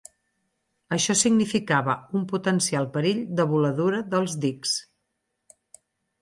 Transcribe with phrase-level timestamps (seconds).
[0.95, 4.75] Això significava un potencial perill de voladura dels dics.